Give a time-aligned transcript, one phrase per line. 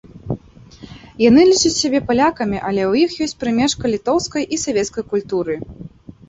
[1.23, 5.55] Яны лічаць сябе палякамі, але ў іх ёсць прымешка літоўскай і савецкай культуры.